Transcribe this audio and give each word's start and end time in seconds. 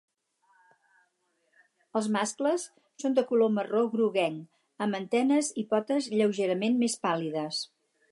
Els 1.99 2.07
mascles 2.15 2.65
són 3.03 3.17
de 3.19 3.25
color 3.33 3.51
marró 3.57 3.83
groguenc, 3.97 4.47
amb 4.87 4.99
antenes 5.01 5.53
i 5.65 5.67
potes 5.75 6.09
lleugerament 6.15 6.81
més 6.85 6.97
pàl·lides. 7.05 7.61